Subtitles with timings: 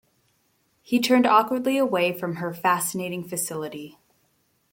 [0.81, 3.99] He turned awkwardly away from her, fascinating facility.